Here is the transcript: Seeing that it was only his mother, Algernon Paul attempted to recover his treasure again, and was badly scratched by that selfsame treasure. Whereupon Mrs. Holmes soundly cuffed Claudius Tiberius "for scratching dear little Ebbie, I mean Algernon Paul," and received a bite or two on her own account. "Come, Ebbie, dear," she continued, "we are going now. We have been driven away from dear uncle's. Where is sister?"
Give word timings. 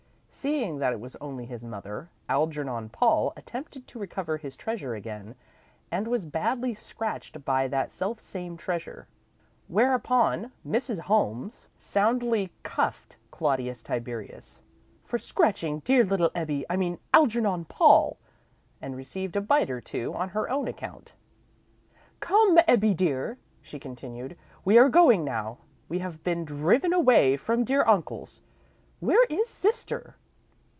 Seeing 0.33 0.79
that 0.79 0.91
it 0.93 0.99
was 0.99 1.15
only 1.17 1.45
his 1.45 1.63
mother, 1.63 2.09
Algernon 2.27 2.89
Paul 2.89 3.31
attempted 3.37 3.85
to 3.85 3.99
recover 3.99 4.37
his 4.37 4.57
treasure 4.57 4.95
again, 4.95 5.35
and 5.91 6.07
was 6.07 6.25
badly 6.25 6.73
scratched 6.73 7.45
by 7.45 7.67
that 7.67 7.91
selfsame 7.91 8.57
treasure. 8.57 9.07
Whereupon 9.67 10.51
Mrs. 10.65 11.01
Holmes 11.01 11.67
soundly 11.77 12.51
cuffed 12.63 13.17
Claudius 13.29 13.83
Tiberius 13.83 14.61
"for 15.03 15.19
scratching 15.19 15.79
dear 15.79 16.03
little 16.03 16.31
Ebbie, 16.33 16.65
I 16.67 16.75
mean 16.75 16.97
Algernon 17.13 17.65
Paul," 17.65 18.17
and 18.81 18.95
received 18.95 19.35
a 19.35 19.41
bite 19.41 19.69
or 19.69 19.81
two 19.81 20.11
on 20.15 20.29
her 20.29 20.49
own 20.49 20.67
account. 20.67 21.13
"Come, 22.19 22.57
Ebbie, 22.67 22.95
dear," 22.95 23.37
she 23.61 23.77
continued, 23.77 24.35
"we 24.65 24.79
are 24.79 24.89
going 24.89 25.23
now. 25.23 25.59
We 25.87 25.99
have 25.99 26.23
been 26.23 26.45
driven 26.45 26.93
away 26.93 27.37
from 27.37 27.63
dear 27.65 27.85
uncle's. 27.85 28.41
Where 29.01 29.23
is 29.25 29.47
sister?" 29.47 30.15